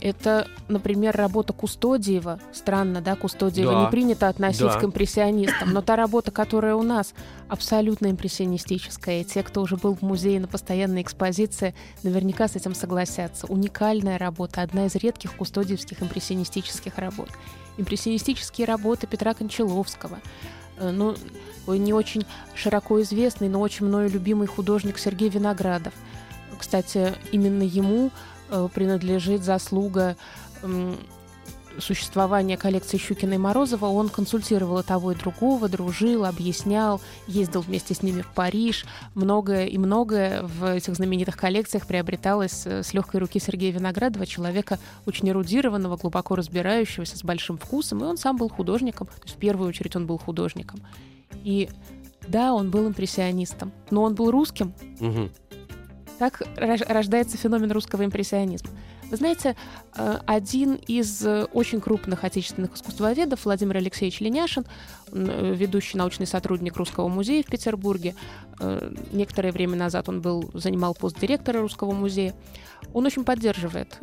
[0.00, 2.40] это, например, работа Кустодиева.
[2.52, 3.84] Странно, да, Кустодиева да.
[3.84, 4.78] не принято относить да.
[4.78, 7.14] к импрессионистам, но та работа, которая у нас
[7.48, 12.74] абсолютно импрессионистическая, и те, кто уже был в музее на постоянной экспозиции, наверняка с этим
[12.74, 13.46] согласятся.
[13.46, 17.28] Уникальная работа, одна из редких кустодиевских импрессионистических работ.
[17.76, 20.18] Импрессионистические работы Петра Кончаловского–
[20.80, 21.16] ну,
[21.66, 25.92] не очень широко известный, но очень мною любимый художник Сергей Виноградов.
[26.58, 28.10] Кстати, именно ему
[28.50, 30.16] э, принадлежит заслуга
[31.78, 37.94] существования коллекции Щукина и Морозова, он консультировал и того, и другого, дружил, объяснял, ездил вместе
[37.94, 38.84] с ними в Париж.
[39.14, 44.78] Многое и многое в этих знаменитых коллекциях приобреталось э, с легкой руки Сергея Виноградова, человека
[45.06, 49.38] очень эрудированного, глубоко разбирающегося, с большим вкусом, и он сам был художником, то есть в
[49.38, 50.80] первую очередь он был художником.
[51.44, 51.68] И
[52.26, 54.74] да, он был импрессионистом, но он был русским.
[55.00, 55.30] Угу.
[56.18, 58.70] Так рождается феномен русского импрессионизма.
[59.10, 59.56] Вы знаете,
[59.94, 64.66] э, один из э, очень крупных отечественных искусствоведов, Владимир Алексеевич Леняшин,
[65.12, 68.14] э, ведущий научный сотрудник Русского музея в Петербурге,
[69.12, 72.34] некоторое время назад он был, занимал пост директора Русского музея,
[72.92, 74.00] он очень поддерживает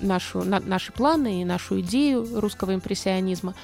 [0.00, 3.54] нашу, на, наши планы и нашу идею русского импрессионизма.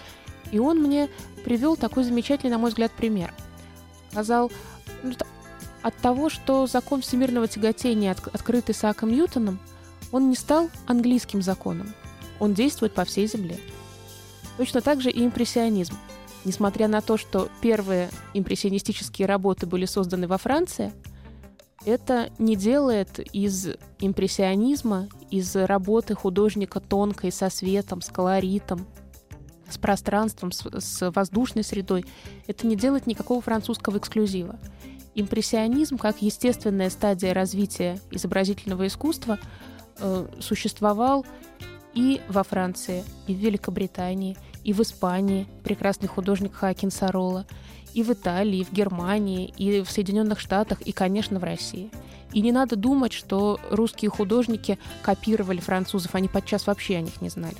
[0.51, 1.11] И он мне
[1.45, 3.35] привел такой замечательный, на мой взгляд, пример.
[4.11, 4.51] Сказал,
[5.03, 5.13] ну,
[5.87, 9.59] от того, что закон всемирного тяготения от, открыт Исааком Ньютоном–
[10.13, 11.93] он не стал английским законом.
[12.39, 13.59] Он действует по всей земле.
[14.57, 15.95] Точно так же и импрессионизм.
[16.45, 20.93] Несмотря на то, что первые импрессионистические работы были созданы во Франции,
[21.85, 23.69] это не делает из
[23.99, 28.87] импрессионизма, из работы художника тонкой, со светом, с колоритом,
[29.69, 32.05] с пространством, с, с воздушной средой,
[32.47, 34.57] это не делает никакого французского эксклюзива.
[35.17, 39.39] Импрессионизм, как естественная стадия развития изобразительного искусства,
[39.99, 41.25] э, существовал
[41.95, 47.47] и во Франции, и в Великобритании, и в Испании, прекрасный художник Хакин Сарола,
[47.95, 51.91] и в Италии, и в Германии, и в Соединенных Штатах, и, конечно, в России.
[52.35, 57.31] И не надо думать, что русские художники копировали французов, они подчас вообще о них не
[57.31, 57.57] знали.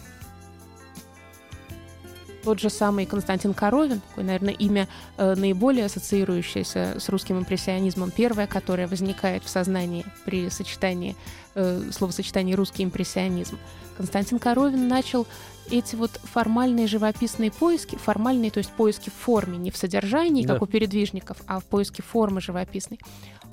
[2.47, 8.47] Тот же самый Константин Коровин, такое, наверное, имя э, наиболее ассоциирующееся с русским импрессионизмом, первое,
[8.47, 11.17] которое возникает в сознании при сочетании,
[11.57, 13.59] э, словосочетании русский импрессионизм.
[13.97, 15.27] Константин Коровин начал
[15.73, 20.53] эти вот формальные живописные поиски, формальные, то есть поиски в форме, не в содержании, да.
[20.53, 23.01] как у передвижников, а в поиске формы живописной.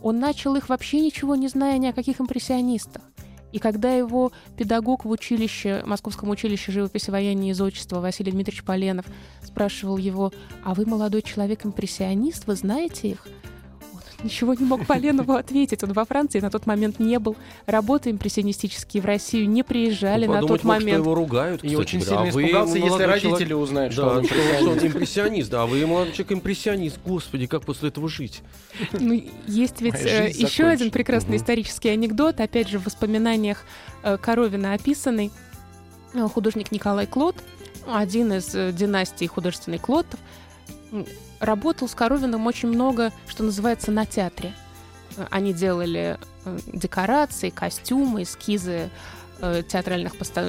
[0.03, 3.01] Он начал их вообще ничего не зная ни о каких импрессионистах.
[3.53, 9.05] И когда его педагог в училище, Московском училище живописи, вояния и изотчества Василий Дмитриевич Поленов
[9.43, 10.33] спрашивал его,
[10.65, 13.27] а вы молодой человек-импрессионист, вы знаете их?
[14.23, 15.83] Ничего не мог Поленову ответить.
[15.83, 17.35] Он во Франции на тот момент не был.
[17.65, 21.01] Работы импрессионистические в Россию не приезжали ну, на тот момент.
[21.01, 24.77] Что его ругают, И очень сильно а испугался, если родители узнают, что, он что он
[24.77, 25.49] импрессионист.
[25.49, 26.99] Да, а вы, молодой человек, импрессионист.
[27.05, 28.41] Господи, как после этого жить?
[28.93, 31.43] Ну, есть ведь э, еще один прекрасный угу.
[31.43, 33.65] исторический анекдот, опять же, в воспоминаниях
[34.03, 35.31] э, Коровина описанный.
[36.13, 37.35] Э, художник Николай Клод,
[37.87, 40.19] один из э, династий художественных Клодов,
[41.45, 44.53] работал с Коровиным очень много, что называется, на театре.
[45.29, 48.89] Они делали э, декорации, костюмы, эскизы Э,
[49.67, 50.45] театральных постав...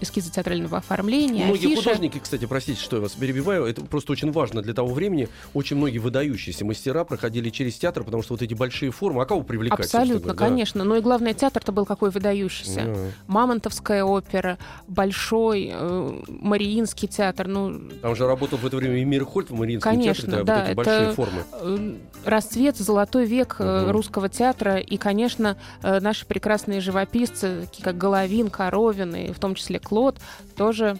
[0.00, 1.46] эскизы театрального оформления.
[1.46, 1.82] Многие афиши.
[1.82, 5.28] художники, кстати, простите, что я вас перебиваю, это просто очень важно для того времени.
[5.54, 9.42] Очень многие выдающиеся мастера проходили через театр, потому что вот эти большие формы, а кого
[9.42, 9.80] привлекать?
[9.80, 10.82] Абсолютно, говоря, конечно.
[10.82, 10.88] Да.
[10.88, 12.80] Но и главное, театр-то был какой выдающийся.
[12.80, 13.10] Yeah.
[13.26, 17.48] Мамонтовская опера, Большой, э, Мариинский театр.
[17.48, 17.80] Ну...
[18.02, 20.64] Там же работал в это время и Мирхольд в Мариинском конечно, театре, да, да, вот
[20.64, 21.44] эти это большие формы.
[21.52, 23.90] Э, расцвет, золотой век uh-huh.
[23.90, 24.78] русского театра.
[24.78, 30.20] И, конечно, наши прекрасные живописцы, такие как Головин, Коровин и в том числе Клод
[30.56, 30.98] тоже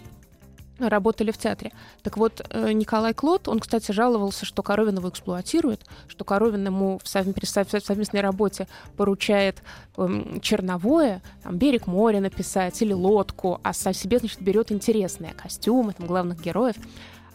[0.78, 1.72] работали в театре.
[2.02, 7.00] Так вот, э, Николай Клод, он, кстати, жаловался, что Коровин его эксплуатирует, что Коровин ему
[7.02, 9.62] в совместной работе поручает
[9.96, 15.94] эм, черновое, там, берег моря написать или лодку, а сам себе, значит, берет интересные костюмы,
[15.94, 16.76] там, главных героев.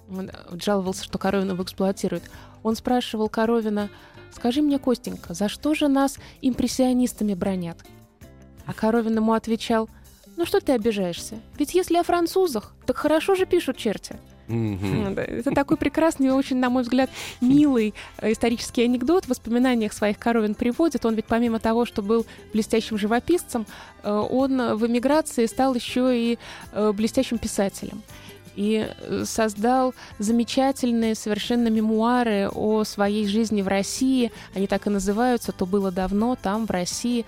[0.10, 2.24] Он э, жаловался, что Коровин его эксплуатирует.
[2.64, 3.90] Он спрашивал Коровина,
[4.32, 7.78] скажи мне, Костенька, за что же нас импрессионистами бронят?
[8.66, 9.90] А Коровин ему отвечал,
[10.38, 11.40] ну что ты обижаешься?
[11.58, 14.16] Ведь если о французах, так хорошо же пишут черти.
[14.48, 19.26] Это такой прекрасный очень, на мой взгляд, милый э, исторический анекдот.
[19.26, 21.06] В воспоминаниях своих Коровин приводит.
[21.06, 23.66] Он ведь помимо того, что был блестящим живописцем,
[24.04, 26.40] э, он в эмиграции стал еще и
[26.74, 28.02] э, блестящим писателем
[28.58, 28.86] и
[29.24, 34.32] создал замечательные совершенно мемуары о своей жизни в России.
[34.54, 37.26] Они так и называются «То было давно, там, в России».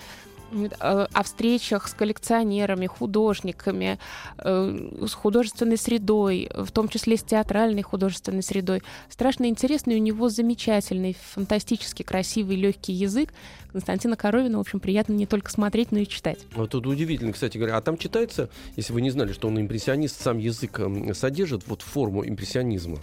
[0.79, 3.99] О встречах с коллекционерами, художниками,
[4.37, 8.81] э, с художественной средой, в том числе с театральной художественной средой.
[9.09, 13.33] Страшно интересный у него замечательный, фантастически красивый, легкий язык.
[13.71, 16.39] Константина Коровина, в общем, приятно не только смотреть, но и читать.
[16.55, 17.77] Вот тут удивительно, кстати говоря.
[17.77, 21.81] А там читается, если вы не знали, что он импрессионист, сам язык эм, содержит вот
[21.81, 22.99] форму импрессионизма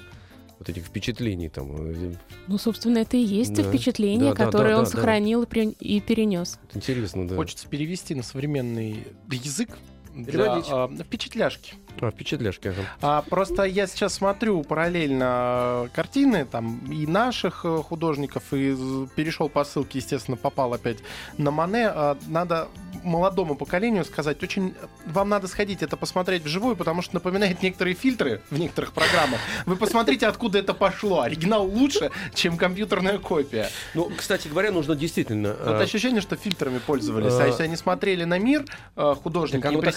[0.61, 1.73] вот этих впечатлений там.
[1.75, 2.15] Э,
[2.47, 3.63] ну, собственно, это и есть да.
[3.63, 5.61] впечатления, да, которые да, он сохранил да.
[5.63, 6.59] и перенес.
[6.75, 7.35] Интересно, да.
[7.35, 9.71] Хочется перевести на современный язык
[10.15, 11.75] для а, впечатляшки.
[12.01, 12.83] А, впечатляшки, ага.
[13.01, 18.77] А, просто я сейчас смотрю параллельно картины там и наших э, художников, и
[19.15, 20.99] перешел по ссылке, естественно, попал опять
[21.37, 21.89] на Мане.
[21.89, 22.69] А, надо
[23.03, 24.75] молодому поколению сказать, очень
[25.07, 29.41] вам надо сходить это посмотреть вживую, потому что напоминает некоторые фильтры в некоторых программах.
[29.67, 31.23] Вы посмотрите, откуда это пошло.
[31.23, 33.71] Оригинал лучше, чем компьютерная копия.
[33.95, 35.57] Ну, кстати говоря, нужно действительно...
[35.65, 37.35] Вот э, ощущение, что фильтрами пользовались.
[37.35, 38.65] А если они смотрели на мир
[38.97, 39.15] э,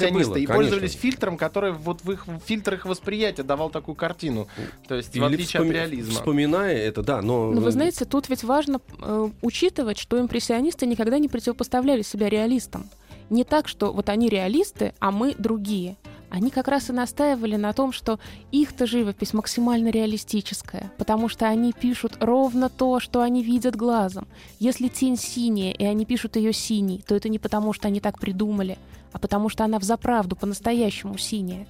[0.08, 4.48] художника, импрессиониста, и, пользовались фильтром, который вот в их фильтрах восприятия давал такую картину.
[4.88, 6.14] То есть, Или в отличие вспоми- от реализма.
[6.14, 7.52] Вспоминая это, да, но...
[7.52, 12.90] Но вы знаете, тут ведь важно э, учитывать, что импрессионисты никогда не противопоставляли себя реалистам.
[13.30, 15.98] Не так, что вот они реалисты, а мы другие.
[16.30, 18.20] Они как раз и настаивали на том, что
[18.52, 24.28] их-то живопись максимально реалистическая, потому что они пишут ровно то, что они видят глазом.
[24.58, 28.20] Если тень синяя, и они пишут ее синей, то это не потому, что они так
[28.20, 28.80] придумали,
[29.14, 31.68] а потому что она взаправду по-настоящему синяя.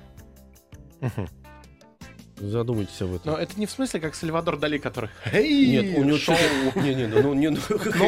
[1.02, 1.28] Угу.
[2.38, 3.34] Задумайтесь об этом.
[3.34, 5.10] Но это не в смысле, как Сальвадор Дали, который...
[5.32, 6.36] Нет, у него шоу.
[6.76, 7.60] Не, не, ну, не, ну,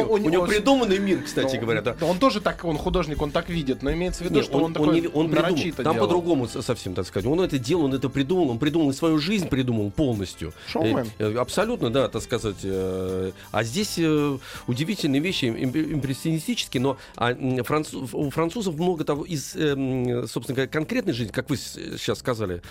[0.10, 1.96] у, него придуманный мир, кстати говоря, да.
[2.02, 5.08] Он тоже так, он художник, он так видит, но имеется в виду, что он, такой
[5.08, 5.84] он, придумал.
[5.84, 7.28] Там по-другому совсем, так сказать.
[7.30, 10.54] Он это делал, он это придумал, он придумал свою жизнь, придумал полностью.
[10.68, 11.08] Шоумен.
[11.20, 12.58] Э, э, абсолютно, да, так сказать.
[12.64, 14.00] Э, а здесь
[14.68, 21.50] удивительные вещи, импрессионистические, но а, у французов много того из, собственно говоря, конкретной жизни, как
[21.50, 22.62] вы сейчас сказали,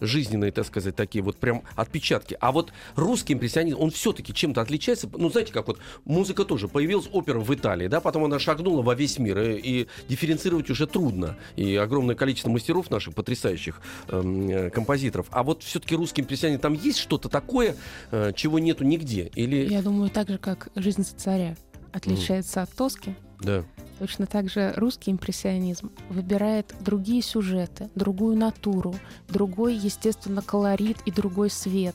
[0.00, 2.36] жизни жизненные, так сказать, такие вот прям отпечатки.
[2.40, 5.08] А вот русский импрессионизм, он все-таки чем-то отличается.
[5.12, 6.68] Ну, знаете, как вот музыка тоже.
[6.68, 10.86] Появилась опера в Италии, да, потом она шагнула во весь мир, и, и дифференцировать уже
[10.86, 11.36] трудно.
[11.56, 15.26] И огромное количество мастеров наших, потрясающих эм, э, композиторов.
[15.30, 17.76] А вот все-таки русский импрессионизм, там есть что-то такое,
[18.12, 19.30] э, чего нету нигде?
[19.34, 19.66] Или...
[19.68, 21.56] Я думаю, так же, как «Жизнь царя»
[21.92, 22.62] отличается mm.
[22.62, 23.14] от «Тоски».
[23.40, 23.64] Да.
[23.98, 28.94] Точно так же русский импрессионизм выбирает другие сюжеты, другую натуру,
[29.28, 31.94] другой, естественно, колорит и другой свет.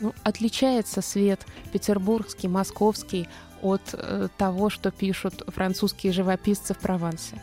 [0.00, 3.28] Ну, отличается свет петербургский, московский
[3.62, 7.40] от э, того, что пишут французские живописцы в Провансе.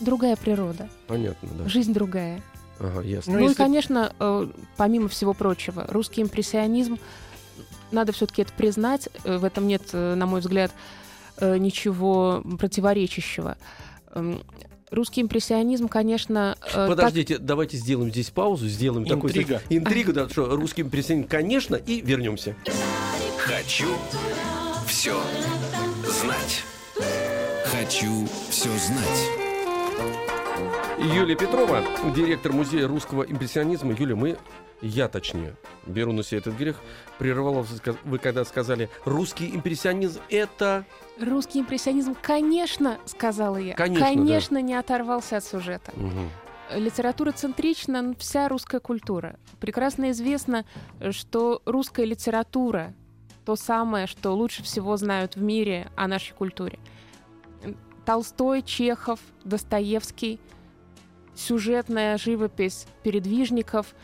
[0.00, 0.90] Другая природа.
[1.06, 1.68] Понятно, да.
[1.68, 2.42] Жизнь другая.
[2.78, 3.32] Ага, ясно.
[3.32, 3.54] Ну, ну если...
[3.54, 6.98] и, конечно, э, помимо всего прочего, русский импрессионизм
[7.92, 9.08] надо все-таки это признать.
[9.24, 10.72] Э, в этом нет, э, на мой взгляд,
[11.40, 13.56] ничего противоречащего.
[14.14, 14.40] Эм,
[14.90, 16.56] русский импрессионизм, конечно...
[16.72, 17.44] Подождите, так...
[17.44, 19.60] давайте сделаем здесь паузу, сделаем Интрига.
[19.60, 19.76] такой...
[19.76, 20.12] Интрига.
[20.12, 22.56] да, что русский импрессионизм, конечно, и вернемся.
[23.38, 23.88] Хочу
[24.86, 25.20] все
[26.06, 26.62] знать.
[27.66, 29.43] Хочу все знать.
[31.04, 31.82] Юлия Петрова,
[32.16, 33.92] директор музея русского импрессионизма.
[33.92, 34.38] Юля, мы,
[34.80, 35.54] я точнее,
[35.86, 36.80] беру на себя этот грех,
[37.18, 37.66] прервала,
[38.04, 40.86] вы когда сказали, русский импрессионизм это...
[41.20, 43.74] Русский импрессионизм, конечно, сказала я.
[43.74, 44.62] Конечно, конечно да.
[44.62, 45.92] не оторвался от сюжета.
[45.94, 46.78] Угу.
[46.80, 49.36] Литература центрична, вся русская культура.
[49.60, 50.64] Прекрасно известно,
[51.10, 52.94] что русская литература
[53.44, 56.78] то самое, что лучше всего знают в мире о нашей культуре.
[58.06, 60.40] Толстой, Чехов, Достоевский—
[61.34, 63.94] сюжетная живопись передвижников,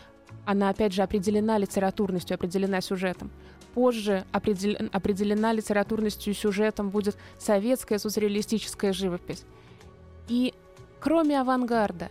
[0.45, 3.31] она, опять же, определена литературностью, определена сюжетом.
[3.75, 4.77] Позже определ...
[4.93, 9.45] определена литературностью и сюжетом будет советская соцреалистическая живопись.
[10.29, 10.55] И
[10.99, 12.11] кроме авангарда,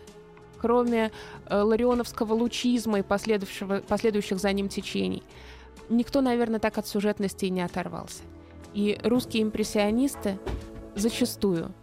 [0.57, 1.11] кроме
[1.45, 5.23] э, ларионовского лучизма и последующего, последующих за ним течений,
[5.89, 8.23] никто, наверное, так от сюжетности и не оторвался.
[8.73, 10.37] И русские импрессионисты
[10.95, 11.73] зачастую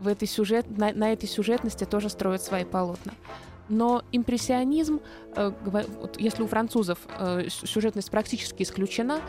[0.00, 3.12] в этой сюжет, на, на этой сюжетности тоже строят свои полотна.
[3.68, 5.00] Но импрессионизм,
[5.36, 9.20] э, вот если у французов э, сюжетность практически исключена,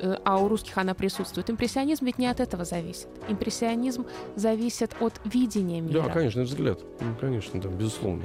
[0.00, 3.06] э, а у русских она присутствует, импрессионизм ведь не от этого зависит.
[3.28, 6.02] Импрессионизм зависит от видения мира.
[6.02, 6.80] Да, конечно, взгляд.
[7.00, 8.24] Ну, конечно, да, безусловно.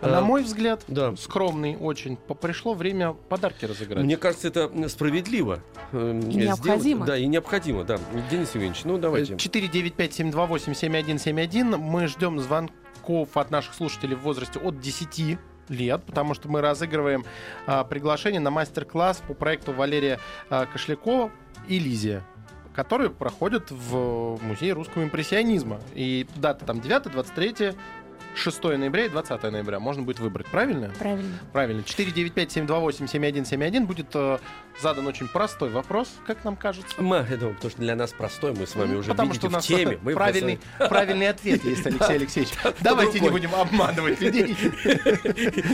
[0.00, 1.14] А, на мой взгляд, да.
[1.16, 4.04] скромный очень, пришло время подарки разыграть.
[4.04, 5.62] Мне кажется, это справедливо.
[5.92, 6.80] Э, и необходимо.
[6.80, 7.06] Сделать.
[7.06, 8.00] Да, и необходимо, да.
[8.30, 9.34] Денис Евгеньевич, ну давайте.
[9.34, 11.76] 495-728-7171.
[11.76, 17.24] Мы ждем звонков от наших слушателей в возрасте от 10 лет, потому что мы разыгрываем
[17.66, 21.30] а, приглашение на мастер-класс по проекту Валерия а, Кошлякова
[21.68, 22.24] «Элизия»
[22.72, 25.80] который проходит в Музее русского импрессионизма.
[25.94, 27.76] И дата там 9-23
[28.34, 29.80] 6 ноября и 20 ноября.
[29.80, 30.92] Можно будет выбрать, правильно?
[30.98, 31.38] Правильно.
[31.52, 31.80] Правильно.
[31.80, 34.38] 495-728-7171 будет э,
[34.80, 36.94] задан очень простой вопрос, как нам кажется.
[36.98, 39.50] Мы, я думаю, потому что для нас простой, мы с вами уже Потому что у
[39.50, 39.98] нас в теме.
[40.02, 42.52] Мы правильный, правильный ответ есть, Алексей Алексеевич.
[42.80, 44.56] Давайте не будем обманывать людей.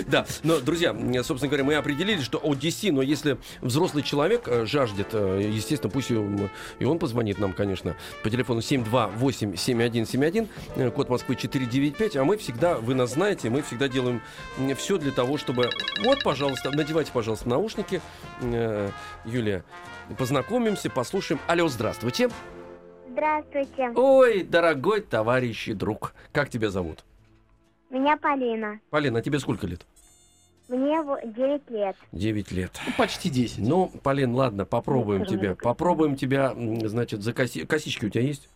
[0.07, 5.09] Да, но, друзья, собственно говоря, мы определили, что ODC, но если взрослый человек э, жаждет,
[5.13, 12.17] э, естественно, пусть и он позвонит нам, конечно, по телефону 728-7171, э, код Москвы 495,
[12.17, 14.23] а мы всегда, вы нас знаете, мы всегда делаем
[14.77, 15.69] все для того, чтобы...
[16.05, 18.01] Вот, пожалуйста, надевайте, пожалуйста, наушники,
[19.25, 19.65] Юлия.
[20.17, 21.41] Познакомимся, послушаем.
[21.49, 22.29] Алло, здравствуйте.
[23.11, 23.91] Здравствуйте.
[23.97, 26.15] Ой, дорогой товарищ и друг.
[26.31, 27.05] Как тебя зовут?
[27.91, 28.79] Меня Полина.
[28.91, 29.85] Полина, а тебе сколько лет?
[30.69, 31.97] Мне 9 лет.
[32.13, 32.71] 9 лет.
[32.87, 33.59] Ну, почти 10.
[33.59, 35.55] Ну, Полин, ладно, попробуем Нет, тебя.
[35.57, 36.55] Попробуем тебя,
[36.85, 37.67] значит, за коси...
[37.67, 38.49] косички у тебя есть?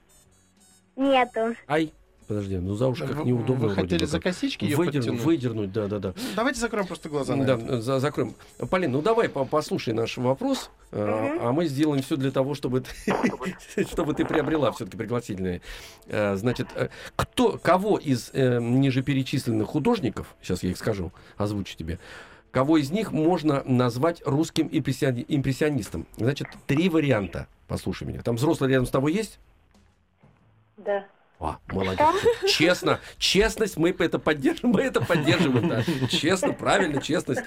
[0.94, 1.57] Нету.
[1.66, 1.92] Ай.
[2.31, 3.66] Подожди, ну за уши как неудобно.
[3.66, 6.14] Вы хотели за косички ее выдернуть, выдернуть, да, да, да.
[6.37, 7.35] Давайте закроем просто глаза.
[7.35, 7.83] На да, это.
[7.83, 8.37] За, закроем.
[8.71, 11.01] Полин, ну давай послушай наш вопрос, угу.
[11.01, 15.61] а, а мы сделаем все для того, чтобы ты, чтобы ты приобрела все-таки пригласительные.
[16.07, 21.77] А, значит, э, кто, кого из э, ниже перечисленных художников, сейчас я их скажу, озвучу
[21.77, 21.99] тебе,
[22.53, 26.07] кого из них можно назвать русским импрессионистом?
[26.16, 27.49] Значит, три варианта.
[27.66, 28.23] Послушай меня.
[28.23, 29.40] Там взрослый рядом с тобой есть?
[30.77, 31.09] Да.
[31.40, 32.07] О, молодец.
[32.46, 35.83] Честно, честность, мы это поддерживаем, мы это поддерживаем, да.
[36.09, 37.40] Честно, правильно, честность.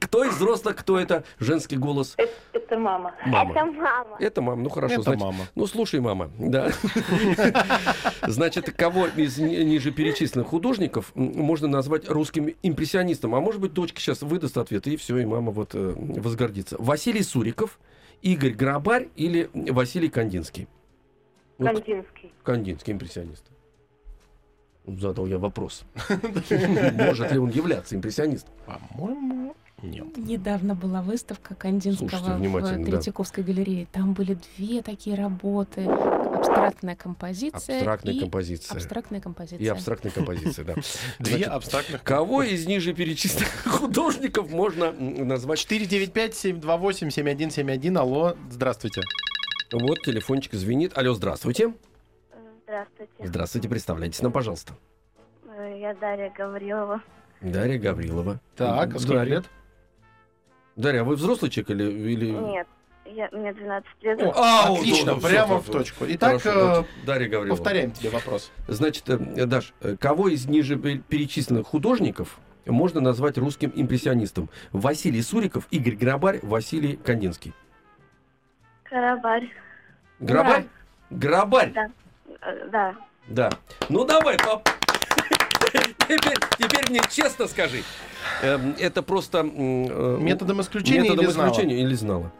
[0.00, 1.24] Кто из взрослых, кто это?
[1.40, 2.14] Женский голос.
[2.18, 3.16] Это, это мама.
[3.26, 3.50] Мама.
[3.50, 4.16] Это мама.
[4.20, 4.94] Это мама, ну хорошо.
[4.94, 5.44] Это значит, мама.
[5.56, 6.70] Ну слушай, мама, да.
[8.22, 13.34] Значит, кого из ниже перечисленных художников можно назвать русским импрессионистом?
[13.34, 16.76] А может быть, дочка сейчас выдаст ответ, и все, и мама вот э, возгордится.
[16.78, 17.80] Василий Суриков,
[18.22, 20.68] Игорь Грабарь или Василий Кандинский?
[21.58, 22.32] Кандинский.
[22.42, 23.44] Кандинский импрессионист.
[24.86, 25.84] Задал я вопрос.
[26.92, 28.54] Может ли он являться импрессионистом?
[28.66, 30.16] По-моему, нет.
[30.16, 33.52] Недавно была выставка Кандинского в Третьяковской да.
[33.52, 33.86] галерее.
[33.92, 35.84] Там были две такие работы.
[35.84, 37.76] Абстрактная композиция.
[37.78, 38.76] Абстрактная и композиция.
[38.76, 39.64] Абстрактная композиция.
[39.64, 40.74] И абстрактная композиция, да.
[41.18, 42.02] Две абстрактных.
[42.02, 45.66] Кого из ниже перечисленных художников можно назвать?
[45.70, 47.98] 495-728-7171.
[47.98, 49.02] Алло, здравствуйте.
[49.72, 50.96] Вот телефончик звенит.
[50.96, 51.74] Алло, здравствуйте.
[52.64, 53.12] Здравствуйте.
[53.18, 54.74] Здравствуйте, представляйтесь нам, пожалуйста.
[55.48, 57.02] Э, я Дарья Гаврилова.
[57.40, 58.40] Дарья Гаврилова.
[58.56, 59.44] Так, а сколько лет?
[60.76, 62.12] Дарья, а вы взрослый человек или...
[62.12, 62.30] или...
[62.30, 62.66] Нет,
[63.06, 64.22] я, мне 12 лет.
[64.22, 66.04] О, а, отлично, ну, прямо все, в точку.
[66.08, 67.56] Итак, Хорошо, э, Дарья Гаврилова.
[67.56, 68.52] повторяем тебе вопрос.
[68.68, 74.48] Значит, э, Даш, кого из ниже перечисленных художников можно назвать русским импрессионистом?
[74.72, 77.52] Василий Суриков, Игорь Грабарь, Василий Кандинский.
[78.88, 79.50] Карабарь.
[80.20, 80.66] Грабарь?
[81.10, 81.72] Грабарь?
[81.72, 81.88] Да.
[82.70, 82.94] Да.
[83.28, 83.50] Да.
[83.88, 84.68] Ну давай, пап.
[86.08, 87.82] Теперь, теперь мне честно скажи.
[88.42, 89.38] Эм, это просто...
[89.38, 92.32] Э, методом исключения методом или исключения или знала?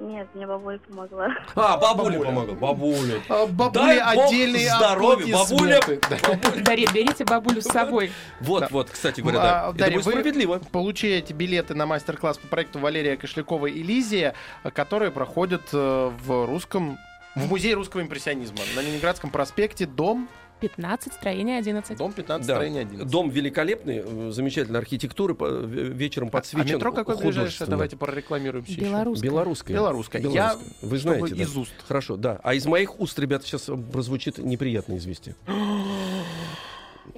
[0.00, 1.28] Нет, мне бабуля помогла.
[1.56, 2.54] А, бабуля, помогла.
[2.54, 3.20] Бабуля.
[3.28, 5.34] А, бабуля отдельный здоровье.
[5.34, 5.80] Бабуля.
[6.64, 8.12] Дарья, берите бабулю с собой.
[8.40, 8.68] Вот, да.
[8.70, 9.66] вот, кстати говоря, да.
[9.66, 10.60] А, Дарья, Это справедливо.
[10.70, 14.34] получаете билеты на мастер-класс по проекту Валерия Кошлякова и Лизия,
[14.72, 16.98] которые проходят э, в русском
[17.34, 20.28] в музее русского импрессионизма на Ленинградском проспекте, дом
[20.60, 21.96] 15, строение 11.
[21.96, 22.54] Дом 15, да.
[22.54, 23.10] строение 11.
[23.10, 26.72] Дом великолепный, э, замечательная архитектура, вечером подсвечен.
[26.72, 27.68] А метро какое ближайшее?
[27.68, 29.30] Давайте прорекламируем Белорусское.
[29.30, 29.76] Белорусское.
[29.76, 30.22] Белорусское.
[30.22, 31.42] Я, Вы знаете, да?
[31.42, 31.72] из уст.
[31.86, 32.40] Хорошо, да.
[32.42, 35.34] А из моих уст, ребята, сейчас прозвучит неприятное известие.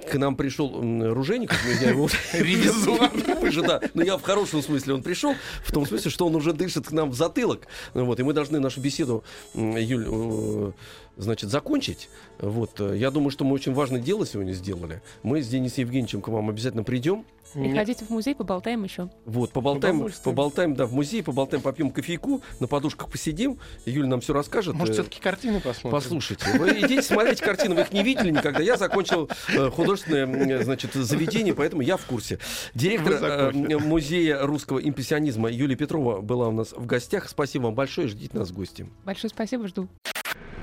[0.09, 0.81] к нам пришел
[1.13, 3.11] Ружеников, я его ревизор.
[3.61, 6.87] Да, но я в хорошем смысле он пришел, в том смысле, что он уже дышит
[6.87, 7.67] к нам в затылок.
[7.93, 9.23] Вот, и мы должны нашу беседу,
[9.53, 10.73] Юль,
[11.17, 12.09] значит, закончить.
[12.39, 15.01] Вот, э, я думаю, что мы очень важное дело сегодня сделали.
[15.23, 17.25] Мы с Денисом Евгеньевичем к вам обязательно придем.
[17.53, 19.09] Приходите в музей, поболтаем еще.
[19.25, 23.59] Вот, поболтаем, поболтаем, да, в музее, поболтаем, попьем кофейку, на подушках посидим.
[23.85, 24.75] Юля нам все расскажет.
[24.75, 25.91] Может, все-таки картины посмотрим?
[25.91, 28.61] Послушайте, вы идите смотреть картины, вы их не видели никогда.
[28.61, 32.39] Я закончил э, художественное, значит, заведение, поэтому я в курсе.
[32.73, 37.29] Директор э, музея русского импрессионизма Юлия Петрова была у нас в гостях.
[37.29, 38.87] Спасибо вам большое, ждите нас в гости.
[39.05, 39.87] Большое спасибо, жду.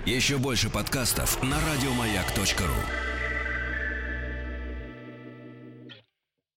[0.07, 3.17] Еще больше подкастов на радиомаяк.ру